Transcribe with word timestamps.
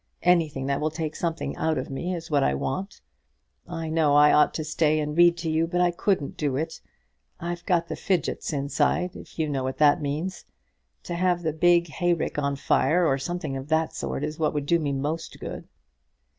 Anything 0.23 0.65
that 0.65 0.81
will 0.81 0.89
take 0.89 1.15
something 1.15 1.55
out 1.57 1.77
of 1.77 1.91
me 1.91 2.15
is 2.15 2.31
what 2.31 2.41
I 2.41 2.55
want. 2.55 3.01
I 3.67 3.87
know 3.87 4.15
I 4.15 4.31
ought 4.33 4.51
to 4.55 4.63
stay 4.63 4.99
and 4.99 5.15
read 5.15 5.37
to 5.37 5.47
you; 5.51 5.67
but 5.67 5.79
I 5.79 5.91
couldn't 5.91 6.37
do 6.37 6.55
it. 6.55 6.81
I've 7.39 7.63
got 7.67 7.87
the 7.87 7.95
fidgets 7.95 8.51
inside, 8.51 9.15
if 9.15 9.37
you 9.37 9.47
know 9.47 9.61
what 9.63 9.77
that 9.77 10.01
means. 10.01 10.45
To 11.03 11.13
have 11.13 11.43
the 11.43 11.53
big 11.53 11.87
hay 11.87 12.15
rick 12.15 12.39
on 12.39 12.55
fire, 12.55 13.05
or 13.05 13.19
something 13.19 13.55
of 13.55 13.67
that 13.67 13.93
sort, 13.93 14.23
is 14.23 14.39
what 14.39 14.55
would 14.55 14.65
do 14.65 14.79
me 14.79 14.91
most 14.91 15.39
good." 15.39 15.67